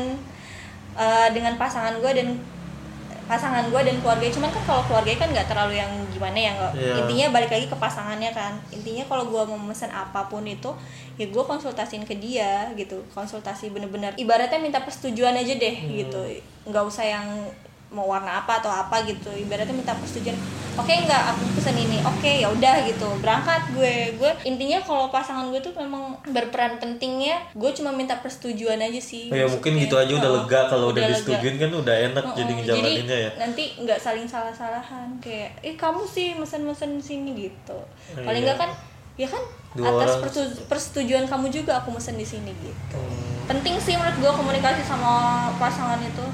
eh, 0.94 1.28
dengan 1.30 1.56
pasangan 1.56 1.98
gue 1.98 2.12
dan 2.12 2.28
pasangan 3.22 3.64
gue 3.66 3.80
dan 3.80 3.96
keluarga 3.98 4.26
cuman 4.28 4.50
kan 4.50 4.62
kalau 4.62 4.82
keluarga 4.82 5.14
kan 5.16 5.28
nggak 5.28 5.46
terlalu 5.46 5.74
yang 5.76 5.88
gimana 6.08 6.34
ya 6.34 6.50
nggak 6.52 6.72
Iya. 6.74 6.94
intinya 7.00 7.26
balik 7.32 7.50
lagi 7.50 7.66
ke 7.66 7.76
pasangannya 7.76 8.30
kan. 8.30 8.52
Intinya 8.70 9.04
kalau 9.06 9.24
gue 9.26 9.42
mau 9.46 9.58
mesen 9.58 9.88
apa 9.88 10.26
pun 10.26 10.42
itu 10.42 10.68
ya 11.14 11.26
gue 11.26 11.42
konsultasiin 11.42 12.02
ke 12.02 12.14
dia 12.14 12.68
gitu. 12.74 13.00
Konsultasi 13.10 13.70
bener-bener. 13.70 14.12
Ibaratnya 14.14 14.58
minta 14.58 14.80
persetujuan 14.80 15.32
aja 15.34 15.54
deh 15.54 15.76
Hmm. 15.78 15.92
gitu. 15.98 16.20
Nggak 16.64 16.84
usah 16.84 17.04
yang 17.04 17.26
mau 17.88 18.06
warna 18.06 18.38
apa 18.38 18.58
atau 18.58 18.68
apa 18.68 19.04
gitu. 19.04 19.28
Ibaratnya 19.28 19.72
minta 19.72 19.92
persetujuan 19.92 20.36
oke 20.74 20.88
nggak 20.88 21.22
aku 21.28 21.42
pesen 21.54 21.76
ini. 21.76 21.98
Oke 22.02 22.40
ya 22.40 22.48
udah 22.48 22.74
gitu. 22.82 23.08
Berangkat 23.18 23.62
gue. 23.70 23.94
Gue 24.14 24.30
intinya 24.42 24.78
kalau 24.78 25.08
pasangan 25.08 25.48
gue 25.48 25.58
tuh 25.58 25.74
memang 25.74 26.02
berperan 26.26 26.76
pentingnya 26.76 27.36
gue 27.52 27.70
cuma 27.72 27.90
minta 27.90 28.16
persetujuan 28.16 28.78
aja 28.78 28.98
sih. 28.98 29.28
Ya 29.28 29.44
mungkin 29.44 29.76
gitu 29.76 29.94
aja 29.94 30.08
udah 30.10 30.22
heeh, 30.28 30.42
lega 30.42 30.60
kalau 30.66 30.86
udah, 30.88 31.02
lega. 31.02 31.12
disetujuin 31.12 31.56
kan 31.56 31.70
udah 31.70 31.96
enak 32.06 32.24
Heeh, 32.24 32.36
jadi 32.36 32.52
ngejalaninnya 32.54 33.18
ya. 33.18 33.30
nanti 33.36 33.64
nggak 33.76 33.98
saling 33.98 34.24
salah-salahan 34.24 35.08
kayak 35.18 35.52
eh 35.60 35.74
kamu 35.74 36.02
sih 36.04 36.32
mesen-mesen 36.32 36.96
sini 36.98 37.30
gitu. 37.42 37.78
Paling 38.14 38.40
Iya. 38.40 38.48
nggak 38.48 38.58
kan 38.58 38.70
ya 39.14 39.28
kan 39.28 39.42
Dua 39.72 39.88
atas 39.90 40.08
orang. 40.10 40.20
persetu- 40.22 40.64
persetujuan 40.66 41.24
kamu 41.26 41.46
juga 41.48 41.76
aku 41.76 41.90
mesen 41.90 42.14
di 42.14 42.24
sini 42.24 42.52
gitu. 42.54 42.96
Hmm, 42.96 43.44
penting 43.46 43.76
sih 43.76 43.92
menurut 43.92 44.16
gue 44.18 44.32
komunikasi 44.34 44.80
sama 44.82 45.12
pasangan 45.56 45.96
itu 45.98 46.24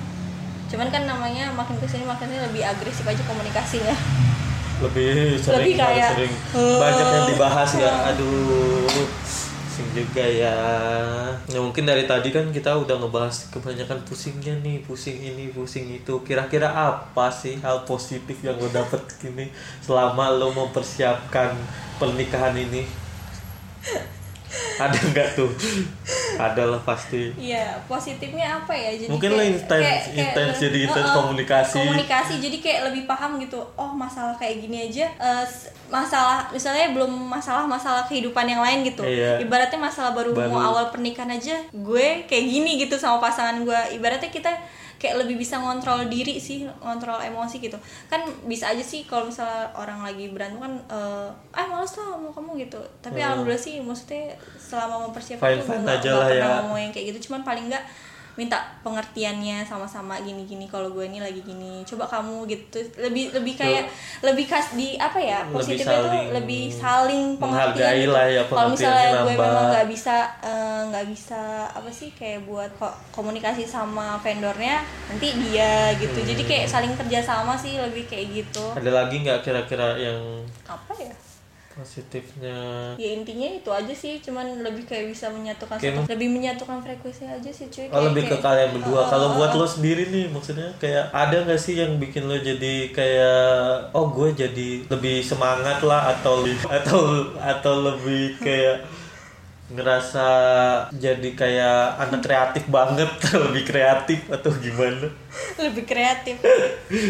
cuman 0.68 0.88
kan 0.92 1.02
namanya 1.08 1.48
makin 1.56 1.80
ke 1.80 1.86
sini 1.88 2.04
makin 2.04 2.28
lebih 2.28 2.60
agresif 2.60 3.04
aja 3.08 3.22
komunikasinya. 3.24 3.96
Lebih 4.78 5.34
sering 5.40 5.74
Lebih 5.74 5.74
kayak, 5.74 6.10
sering. 6.14 6.32
Eh, 6.54 6.78
banyak 6.78 7.08
yang 7.08 7.26
dibahas 7.34 7.70
ya 7.74 7.92
aduh 8.12 8.86
pusing 9.78 9.88
juga 9.94 10.22
ya. 10.22 10.58
Ya 11.48 11.58
mungkin 11.58 11.86
dari 11.86 12.04
tadi 12.06 12.34
kan 12.34 12.50
kita 12.50 12.74
udah 12.74 12.98
ngebahas 12.98 13.50
kebanyakan 13.50 14.02
pusingnya 14.06 14.54
nih 14.62 14.82
pusing 14.82 15.18
ini 15.18 15.50
pusing 15.50 15.88
itu. 15.88 16.20
Kira-kira 16.22 16.70
apa 16.70 17.30
sih 17.30 17.58
hal 17.62 17.82
positif 17.88 18.38
yang 18.44 18.58
lo 18.58 18.68
dapet 18.70 19.02
gini 19.18 19.50
selama 19.82 20.34
lo 20.34 20.50
mempersiapkan 20.50 21.54
pernikahan 21.98 22.54
ini 22.54 22.86
ada 24.78 24.94
nggak 24.94 25.28
tuh 25.34 25.50
ada 26.36 26.62
lah 26.64 26.80
pasti 26.80 27.34
Iya, 27.34 27.82
positifnya 27.84 28.46
apa 28.56 28.70
ya? 28.70 28.94
Jadi 28.94 29.10
Mungkin 29.10 29.30
lo 29.32 29.42
intens- 29.42 30.06
intens 30.12 30.54
jadi 30.56 30.78
intens 30.84 31.02
Heeh, 31.04 31.16
komunikasi. 31.16 31.78
Komunikasi, 31.80 32.34
jadi 32.38 32.56
kayak 32.58 32.80
lebih 32.86 33.02
paham 33.04 33.38
gitu. 33.38 33.58
Oh, 33.74 33.90
masalah 33.90 34.34
kayak 34.34 34.60
gini 34.60 34.86
aja, 34.86 35.10
eh, 35.10 35.42
s- 35.42 35.66
masalah 35.88 36.46
misalnya 36.48 36.92
belum 36.92 37.10
masalah-masalah 37.10 38.06
kehidupan 38.06 38.46
yang 38.46 38.60
lain 38.60 38.84
gitu. 38.84 39.02
Iya. 39.02 39.40
Ibaratnya 39.40 39.80
masalah 39.80 40.12
baru, 40.12 40.30
Baru. 40.30 40.46
mau 40.48 40.62
awal 40.64 40.88
pernikahan 40.88 41.32
aja, 41.32 41.58
gue 41.68 42.06
kayak 42.24 42.44
gini 42.46 42.78
gitu 42.78 42.94
sama 42.94 43.18
pasangan 43.18 43.58
gue. 43.58 43.80
Ibaratnya 43.92 44.28
kita 44.28 44.52
kayak 44.98 45.22
lebih 45.22 45.38
bisa 45.38 45.56
ngontrol 45.56 46.06
diri 46.06 46.36
sih, 46.36 46.66
ngontrol 46.82 47.16
emosi 47.16 47.58
gitu. 47.58 47.78
Kan 48.06 48.18
bisa 48.44 48.68
aja 48.68 48.82
sih 48.82 49.02
kalau 49.02 49.26
misalnya 49.26 49.70
orang 49.72 50.02
lagi 50.02 50.26
berantem 50.28 50.58
kan, 50.58 50.74
eh, 50.88 51.28
ah 51.54 51.64
males 51.64 51.94
lah 51.94 52.14
mau 52.14 52.28
kamu 52.28 52.58
gitu. 52.60 52.82
Tapi 52.98 53.16
Hmm. 53.16 53.26
alhamdulillah 53.30 53.58
sih, 53.60 53.78
maksudnya 53.78 54.34
selama 54.58 55.06
mempersiapkan 55.06 55.46
tuh 55.56 55.70
nggak- 55.78 56.02
lah 56.12 56.28
pernah 56.28 56.50
ya. 56.50 56.56
ngomong 56.60 56.78
yang 56.80 56.92
kayak 56.92 57.06
gitu 57.08 57.30
cuman 57.30 57.40
paling 57.40 57.64
nggak 57.66 57.84
minta 58.38 58.54
pengertiannya 58.80 59.66
sama-sama 59.66 60.14
gini-gini 60.18 60.64
kalau 60.64 60.88
gue 60.88 61.02
ini 61.02 61.18
lagi 61.18 61.42
gini 61.42 61.82
coba 61.82 62.06
kamu 62.06 62.46
gitu. 62.46 62.78
Lebih 62.96 63.34
lebih 63.34 63.58
kayak 63.58 63.90
lebih 64.22 64.46
kas 64.46 64.72
di 64.72 64.94
apa 64.94 65.18
ya 65.18 65.42
Lebih 65.42 65.54
positifnya 65.58 65.98
tuh 66.00 66.22
lebih 66.32 66.62
saling 66.70 67.34
pengertian 67.34 67.74
menghargai 67.74 68.00
gitu. 68.00 68.14
lah 68.14 68.26
ya, 68.28 68.42
kalau 68.46 68.70
misalnya 68.70 69.08
gue 69.18 69.34
memang 69.34 69.66
nggak 69.68 69.86
bisa 69.90 70.16
eh, 70.40 70.80
nggak 70.86 71.06
bisa 71.10 71.42
apa 71.68 71.90
sih 71.90 72.14
kayak 72.14 72.46
buat 72.46 72.70
ko- 72.78 72.94
komunikasi 73.10 73.66
sama 73.66 74.14
vendornya 74.18 74.80
nanti 75.10 75.34
dia 75.36 75.90
gitu. 75.98 76.22
Jadi 76.22 76.42
kayak 76.44 76.64
Hmm. 76.64 76.74
saling 76.78 76.94
kerjasama 76.94 77.52
sih 77.54 77.74
lebih 77.74 78.06
kayak 78.06 78.26
gitu. 78.32 78.64
Ada 78.72 78.90
lagi 78.94 79.18
nggak 79.18 79.42
kira-kira 79.42 79.98
yang 79.98 80.46
apa 80.64 80.94
ya 80.94 81.10
positifnya. 81.78 82.58
Ya 82.96 83.14
intinya 83.14 83.46
itu 83.48 83.70
aja 83.70 83.94
sih 83.94 84.18
cuman 84.18 84.60
lebih 84.60 84.82
kayak 84.82 85.08
bisa 85.08 85.30
menyatukan 85.30 85.78
Kayak 85.78 86.02
satu- 86.02 86.10
lebih 86.10 86.28
menyatukan 86.28 86.78
frekuensi 86.80 87.24
aja 87.24 87.46
sih 87.48 87.66
cuy. 87.68 87.86
Oh 87.86 87.90
Kayak- 87.92 88.06
lebih 88.08 88.22
ke 88.24 88.28
kayak- 88.28 88.42
kalian 88.42 88.70
berdua. 88.74 88.98
Oh, 88.98 89.06
Kalau 89.06 89.28
buat 89.32 89.52
lo 89.52 89.64
sendiri 89.64 90.04
nih, 90.08 90.26
maksudnya 90.26 90.74
kayak 90.76 91.08
ada 91.08 91.36
nggak 91.40 91.56
sih 91.56 91.74
yang 91.76 91.96
bikin 91.96 92.26
lo 92.26 92.34
jadi 92.36 92.74
kayak 92.90 93.46
oh 93.92 94.10
gue 94.10 94.28
jadi 94.34 94.68
lebih 94.88 95.22
semangat 95.22 95.78
lah 95.80 96.12
atau 96.12 96.42
atau 96.78 97.00
atau 97.38 97.74
lebih 97.84 98.34
kayak 98.38 98.82
ngerasa 99.68 100.26
jadi 100.90 101.28
kayak 101.34 101.78
anak 102.00 102.20
kreatif 102.20 102.64
banget, 102.66 103.04
lebih 103.44 103.62
kreatif 103.64 104.20
atau 104.26 104.48
gimana? 104.56 105.06
lebih 105.58 105.84
kreatif. 105.84 106.40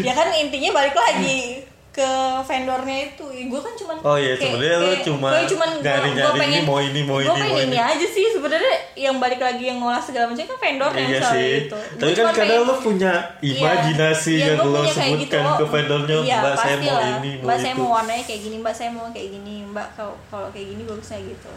Ya 0.03 0.11
kan 0.11 0.27
intinya 0.35 0.75
balik 0.75 0.91
lagi 0.93 1.63
ke 1.89 2.05
vendornya 2.41 3.09
itu 3.09 3.25
gue 3.25 3.59
kan 3.59 3.73
cuman 3.73 3.95
Oh 3.99 4.13
iya, 4.13 4.31
sebenarnya 4.33 4.77
lo 4.77 4.93
cuma 5.01 5.27
nyari-nyari 5.75 6.37
ini, 6.47 6.59
mau 6.61 6.77
ini, 6.77 7.01
mau 7.01 7.17
gue 7.17 7.25
ini, 7.25 7.33
pengen 7.33 7.49
mau 7.49 7.59
ini 7.59 7.67
ini. 7.67 7.79
aja 7.81 8.07
sih 8.07 8.25
sebenarnya 8.29 8.73
yang 8.93 9.17
balik 9.17 9.37
lagi 9.37 9.63
yang 9.65 9.77
ngolah 9.77 9.97
segala 9.97 10.29
macam 10.29 10.45
kan 10.45 10.57
vendor 10.59 10.91
yang 10.93 11.09
Iya 11.09 11.19
soal 11.19 11.33
sih. 11.33 11.49
itu 11.65 11.77
Tapi 11.97 11.99
Gua 12.05 12.17
kan 12.19 12.25
kadang 12.31 12.45
pengen- 12.55 12.69
lo 12.69 12.75
punya 12.79 13.13
imajinasi 13.41 14.33
Iya, 14.33 14.45
yang 14.53 14.59
lo 14.63 14.81
sebutkan 14.85 15.43
oh, 15.43 15.55
ke 15.55 15.65
vendornya, 15.67 16.17
iya, 16.21 16.37
mbak 16.39 16.55
saya 16.55 16.75
mau 16.77 16.93
lah. 16.93 17.09
ini, 17.11 17.31
mau 17.33 17.43
mbak 17.43 17.55
itu. 17.55 17.63
saya 17.63 17.73
mau 17.75 17.89
warnanya 17.91 18.23
kayak 18.23 18.41
gini 18.43 18.55
mbak 18.59 18.73
saya 18.73 18.89
mau 18.89 19.05
kayak 19.09 19.29
gini 19.31 19.53
mbak 19.65 19.87
kalau 19.91 20.13
kalau 20.29 20.47
kayak 20.49 20.67
gini 20.69 20.81
bagusnya 20.83 21.19
gitu 21.19 21.51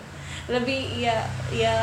lebih 0.49 0.81
ya 0.97 1.17
ya 1.51 1.77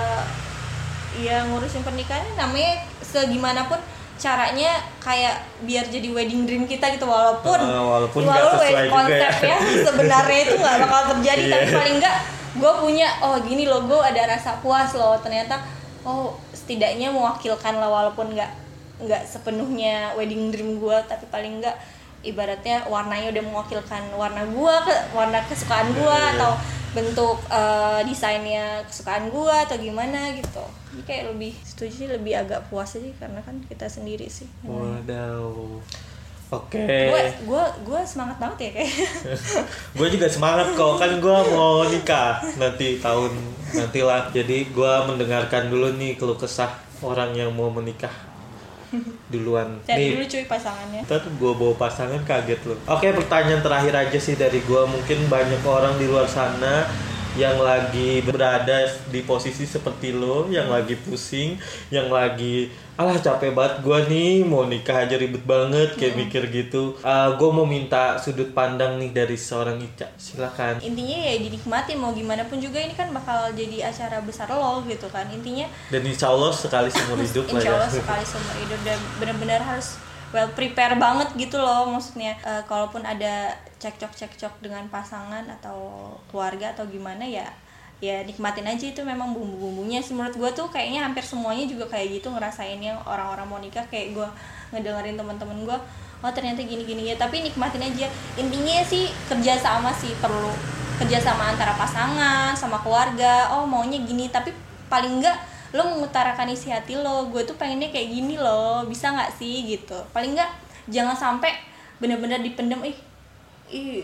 ya 1.15 1.41
ngurusin 1.43 1.81
pernikahan 1.81 2.25
namanya 2.33 2.71
segimanapun 2.99 3.77
caranya 4.19 4.71
kayak 4.99 5.35
biar 5.63 5.87
jadi 5.87 6.11
wedding 6.11 6.43
dream 6.43 6.63
kita 6.63 6.91
gitu 6.91 7.07
walaupun 7.07 7.55
Ah, 7.55 7.79
walaupun 7.79 8.21
nggak 8.21 8.35
walaupun 8.35 8.59
sesuai 8.59 8.69
juga 8.69 8.83
ya. 8.83 8.91
konsepnya 8.91 9.55
sebenarnya 9.81 10.39
itu 10.43 10.55
nggak 10.55 10.77
bakal 10.83 11.01
terjadi 11.15 11.41
Iya. 11.41 11.53
tapi 11.55 11.69
paling 11.73 11.95
enggak 11.97 12.17
gue 12.51 12.73
punya 12.77 13.07
oh 13.21 13.37
gini 13.39 13.63
loh 13.63 13.81
gue 13.83 13.95
ada 13.95 14.21
rasa 14.27 14.59
puas 14.59 14.91
loh 14.91 15.15
ternyata 15.17 15.63
oh 16.03 16.35
setidaknya 16.51 17.09
mewakilkan 17.09 17.73
lah 17.73 17.87
walaupun 17.87 18.35
nggak 18.35 18.51
nggak 18.99 19.23
sepenuhnya 19.23 20.11
wedding 20.13 20.51
dream 20.51 20.77
gue 20.77 20.97
tapi 21.07 21.23
paling 21.27 21.63
enggak 21.63 21.79
ibaratnya 22.19 22.83
warnanya 22.85 23.31
udah 23.31 23.43
mewakilkan 23.45 24.03
warna 24.11 24.43
gue 24.43 24.73
ke 24.83 24.95
warna 25.15 25.39
kesukaan 25.47 25.87
gue 25.89 26.03
iya. 26.13 26.35
atau 26.35 26.51
bentuk 26.93 27.37
eh, 27.53 28.01
desainnya 28.05 28.81
kesukaan 28.89 29.29
gue 29.29 29.55
atau 29.69 29.77
gimana 29.77 30.33
gitu. 30.33 30.65
Jadi 30.93 31.01
kayak 31.05 31.23
lebih 31.35 31.53
setuju 31.61 31.93
sih 31.93 32.07
lebih 32.09 32.33
agak 32.33 32.65
puas 32.69 32.97
aja 32.97 33.09
karena 33.21 33.39
kan 33.45 33.61
kita 33.69 33.85
sendiri 33.85 34.25
sih. 34.29 34.49
Wadaw. 34.65 35.81
Oke. 36.49 36.81
gue 36.81 37.21
gue 37.45 37.63
gue 37.85 38.01
semangat 38.09 38.41
banget 38.41 38.57
ya 38.57 38.71
kayak. 38.81 38.93
Gue 40.01 40.07
juga 40.09 40.25
semangat 40.25 40.73
kok. 40.73 40.97
Kan 40.97 41.21
gue 41.21 41.37
mau 41.53 41.85
nikah 41.85 42.41
nanti 42.57 42.97
tahun 42.97 43.37
nantilah 43.69 44.33
jadi 44.33 44.65
gue 44.65 44.93
mendengarkan 45.05 45.69
dulu 45.69 45.93
nih 45.93 46.17
keluh 46.17 46.33
kesah 46.33 46.73
orang 47.05 47.37
yang 47.37 47.53
mau 47.53 47.69
menikah 47.69 48.28
duluan. 49.29 49.77
Cari 49.85 50.17
dulu 50.17 50.25
cuy 50.25 50.43
pasangannya. 50.49 51.01
Ntar 51.05 51.21
gue 51.25 51.51
bawa 51.53 51.73
pasangan 51.77 52.21
kaget 52.25 52.61
loh. 52.65 52.77
Oke 52.89 53.13
pertanyaan 53.13 53.61
terakhir 53.61 53.93
aja 53.93 54.19
sih 54.19 54.35
dari 54.35 54.59
gue 54.65 54.81
Mungkin 54.89 55.29
banyak 55.29 55.61
orang 55.65 55.95
di 56.01 56.09
luar 56.09 56.25
sana 56.25 56.89
Yang 57.39 57.57
lagi 57.63 58.09
berada 58.27 58.91
di 59.07 59.23
posisi 59.23 59.63
seperti 59.63 60.11
lo 60.11 60.51
Yang 60.51 60.67
lagi 60.67 60.95
pusing 60.99 61.55
Yang 61.87 62.07
lagi 62.11 62.55
Alah 62.99 63.15
capek 63.15 63.55
banget 63.55 63.79
gue 63.79 63.99
nih 64.11 64.43
Mau 64.43 64.67
nikah 64.67 65.07
aja 65.07 65.15
ribet 65.15 65.47
banget 65.47 65.95
Kayak 65.95 66.19
mikir 66.19 66.43
gitu. 66.51 66.99
Gue 67.39 67.49
mau 67.55 67.63
minta 67.63 68.19
sudut 68.19 68.51
pandang 68.51 68.99
nih 68.99 69.15
dari 69.15 69.39
seorang 69.39 69.79
Ica. 69.79 70.11
Silakan. 70.19 70.83
Intinya 70.83 71.15
ya 71.15 71.39
dinikmati 71.39 71.95
mau 71.95 72.11
gimana 72.11 72.43
pun 72.51 72.59
juga 72.59 72.83
ini 72.83 72.91
kan 72.91 73.07
bakal 73.15 73.55
jadi 73.55 73.87
acara 73.87 74.19
besar 74.19 74.51
lo 74.51 74.83
gitu 74.83 75.07
kan. 75.07 75.23
Intinya 75.31 75.71
Dan 75.87 76.03
insya 76.03 76.27
Allah 76.27 76.51
sekali 76.51 76.91
seumur 76.91 77.23
hidup 77.23 77.47
lah 77.47 77.53
insya 77.55 77.71
ya. 77.71 77.75
Allah 77.79 77.91
sekali 77.91 78.23
seumur 78.35 78.55
hidup 78.67 78.79
dan 78.83 78.99
benar-benar 79.15 79.61
harus 79.63 79.95
well 80.29 80.49
prepare 80.53 80.95
banget 80.95 81.29
gitu 81.35 81.57
loh 81.57 81.89
maksudnya. 81.89 82.37
Eh, 82.45 82.63
kalaupun 82.69 83.01
ada 83.05 83.53
cekcok 83.79 84.13
cekcok 84.13 84.53
dengan 84.61 84.85
pasangan 84.91 85.45
atau 85.59 86.11
keluarga 86.29 86.75
atau 86.75 86.85
gimana 86.85 87.23
ya 87.23 87.47
ya 87.99 88.23
nikmatin 88.23 88.63
aja 88.63 88.95
itu 88.95 89.01
memang 89.03 89.35
bumbu-bumbunya 89.35 89.99
sih. 89.99 90.15
Menurut 90.15 90.35
gue 90.39 90.51
tuh 90.55 90.67
kayaknya 90.71 91.03
hampir 91.03 91.23
semuanya 91.23 91.67
juga 91.67 91.83
kayak 91.91 92.19
gitu 92.19 92.31
ngerasainnya 92.31 92.95
orang-orang 93.03 93.47
mau 93.47 93.59
nikah. 93.59 93.83
Kayak 93.91 94.15
gue 94.15 94.27
ngedengerin 94.75 95.19
teman-teman 95.19 95.57
gue 95.67 95.77
oh 96.19 96.31
ternyata 96.31 96.63
gini-gini 96.63 97.11
ya. 97.11 97.15
Tapi 97.19 97.43
nikmatin 97.43 97.83
aja. 97.83 98.07
Intinya 98.39 98.79
sih 98.87 99.11
kerjasama 99.27 99.91
sih 99.91 100.15
perlu 100.23 100.51
kerjasama 100.99 101.51
antara 101.51 101.75
pasangan 101.75 102.55
sama 102.55 102.79
keluarga. 102.79 103.51
Oh 103.59 103.67
maunya 103.67 103.99
gini. 103.99 104.31
Tapi 104.31 104.55
paling 104.87 105.19
enggak 105.19 105.35
lo 105.69 105.85
mengutarakan 105.85 106.49
isi 106.49 106.73
hati 106.73 106.97
lo 106.97 107.29
gue 107.29 107.45
tuh 107.45 107.53
pengennya 107.53 107.93
kayak 107.93 108.09
gini 108.09 108.35
loh 108.41 108.81
bisa 108.89 109.13
nggak 109.13 109.31
sih 109.37 109.69
gitu? 109.69 109.97
Paling 110.15 110.33
enggak 110.33 110.49
jangan 110.89 111.13
sampai 111.13 111.53
bener-bener 112.01 112.41
dipendem 112.41 112.81
ih 112.81 112.97
ih 113.69 114.01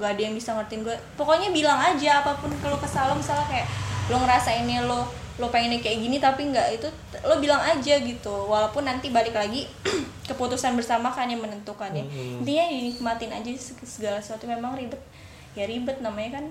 nggak 0.00 0.10
ada 0.16 0.22
yang 0.24 0.34
bisa 0.34 0.56
ngertiin 0.56 0.82
gue. 0.88 0.96
Pokoknya 1.20 1.52
bilang 1.52 1.76
aja 1.76 2.24
apa 2.24 2.32
pun 2.40 2.48
kalau 2.64 2.80
kesal 2.80 3.12
lo 3.12 3.14
misalnya 3.20 3.44
kayak 3.44 3.68
lo 4.08 4.16
ngerasainnya 4.24 4.88
lo 4.88 5.04
lo 5.40 5.48
pengennya 5.48 5.80
kayak 5.80 5.98
gini 6.00 6.16
tapi 6.20 6.48
nggak 6.48 6.80
itu 6.80 6.88
lo 7.28 7.36
bilang 7.40 7.60
aja 7.60 7.94
gitu. 8.00 8.48
Walaupun 8.48 8.88
nanti 8.88 9.12
balik 9.12 9.36
lagi 9.36 9.68
keputusan 10.28 10.72
bersama 10.80 11.12
kan 11.12 11.28
yang 11.28 11.44
menentukan 11.44 11.92
ya. 11.92 12.04
Mm-mm. 12.08 12.40
intinya 12.40 12.64
dinikmatin 12.72 13.32
aja 13.36 13.50
segala 13.84 14.16
sesuatu. 14.24 14.48
Memang 14.48 14.80
ribet 14.80 15.00
ya 15.52 15.68
ribet 15.68 16.00
namanya 16.00 16.40
kan 16.40 16.44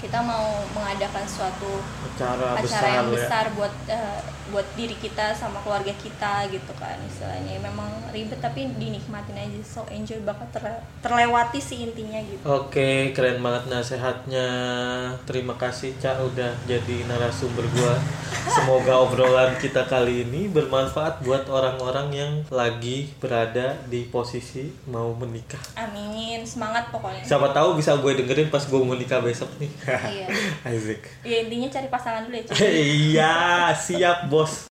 kita 0.00 0.18
mau 0.18 0.48
mengadakan 0.72 1.22
suatu 1.22 1.78
acara, 2.02 2.56
acara 2.56 2.60
besar 2.60 2.82
yang 2.90 3.06
ya. 3.06 3.14
besar 3.14 3.44
buat 3.52 3.74
eh, 3.86 4.20
buat 4.50 4.66
diri 4.74 4.96
kita 4.96 5.30
sama 5.30 5.62
keluarga 5.62 5.94
kita 5.94 6.42
gitu 6.48 6.72
kan 6.74 6.98
istilahnya 7.06 7.54
memang 7.60 7.86
ribet 8.10 8.40
tapi 8.40 8.66
dinikmatin 8.74 9.38
aja 9.38 9.60
so 9.62 9.86
enjoy 9.86 10.18
banget 10.20 10.48
terle- 10.50 10.82
terlewati 10.98 11.60
sih 11.60 11.86
intinya 11.86 12.18
gitu 12.18 12.42
Oke, 12.42 13.12
keren 13.12 13.38
banget 13.38 13.70
nasihatnya. 13.70 14.46
Terima 15.22 15.54
kasih 15.54 15.94
Cak 15.96 16.18
udah 16.24 16.50
jadi 16.64 17.06
narasumber 17.06 17.62
gua. 17.70 17.94
Semoga 18.56 18.98
obrolan 18.98 19.54
kita 19.54 19.84
kali 19.84 20.24
ini 20.24 20.48
bermanfaat 20.48 21.20
buat 21.20 21.46
orang-orang 21.46 22.08
yang 22.10 22.32
lagi 22.48 23.12
berada 23.16 23.78
di 23.86 24.02
posisi 24.04 24.66
mau 24.84 25.12
menikah. 25.12 25.60
amin 25.76 26.42
semangat 26.42 26.88
pokoknya 26.90 27.22
Siapa 27.22 27.52
tahu 27.52 27.76
bisa 27.76 27.94
gue 27.94 28.16
dengerin 28.16 28.48
pas 28.48 28.62
gue 28.62 28.80
mau 28.80 28.96
nikah 28.96 29.20
besok 29.20 29.50
nih. 29.58 29.70
Iya. 29.98 30.26
Isaac. 30.76 31.02
ya 31.26 31.36
intinya 31.42 31.68
cari 31.68 31.88
pasangan 31.90 32.22
dulu 32.30 32.36
ya 32.38 32.44
Iya, 33.10 33.34
siap 33.74 34.30
bos. 34.30 34.69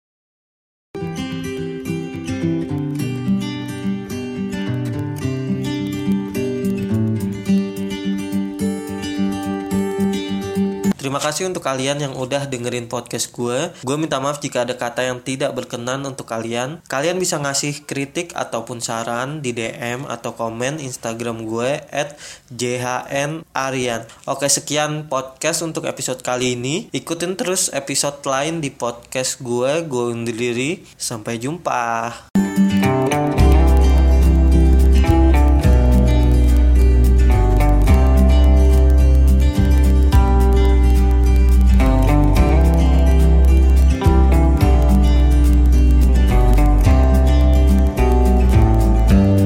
Terima 11.18 11.34
kasih 11.34 11.50
untuk 11.50 11.66
kalian 11.66 11.98
yang 11.98 12.14
udah 12.14 12.46
dengerin 12.46 12.94
podcast 12.94 13.34
gue. 13.34 13.74
Gue 13.82 13.98
minta 13.98 14.22
maaf 14.22 14.38
jika 14.38 14.70
ada 14.70 14.78
kata 14.78 15.02
yang 15.02 15.18
tidak 15.18 15.50
berkenan 15.58 16.06
untuk 16.06 16.30
kalian. 16.30 16.78
Kalian 16.86 17.18
bisa 17.18 17.42
ngasih 17.42 17.90
kritik 17.90 18.38
ataupun 18.38 18.86
saran 18.86 19.42
di 19.42 19.50
DM 19.50 20.06
atau 20.06 20.38
komen 20.38 20.78
Instagram 20.78 21.50
gue 21.50 21.82
at 21.90 22.14
jhnarian. 22.54 24.06
Oke 24.30 24.46
sekian 24.46 25.10
podcast 25.10 25.66
untuk 25.66 25.90
episode 25.90 26.22
kali 26.22 26.54
ini. 26.54 26.86
Ikutin 26.94 27.34
terus 27.34 27.74
episode 27.74 28.22
lain 28.22 28.62
di 28.62 28.70
podcast 28.70 29.42
gue. 29.42 29.90
Gue 29.90 30.14
undur 30.14 30.38
diri. 30.38 30.86
Sampai 31.02 31.42
jumpa. 31.42 32.14